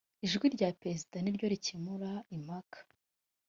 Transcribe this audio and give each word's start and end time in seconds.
ijwi 0.25 0.45
rya 0.55 0.69
perezida 0.79 1.17
niryo 1.21 1.45
rikemura 1.53 2.11
impaka. 2.35 2.79